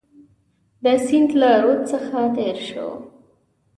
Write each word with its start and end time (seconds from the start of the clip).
د 0.83 0.85
سیند 1.05 1.29
له 1.41 1.51
رود 1.63 1.81
څخه 1.91 2.17
تېر 2.35 2.57
شو. 2.69 2.89